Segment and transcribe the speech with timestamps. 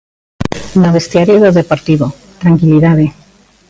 [0.81, 2.07] No vestiario do Deportivo,
[2.41, 3.05] tranquilidade.